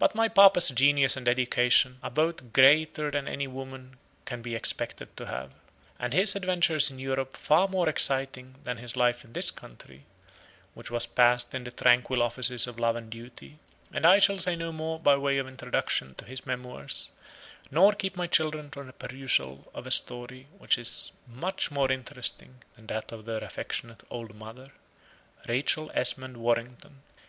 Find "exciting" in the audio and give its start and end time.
7.88-8.56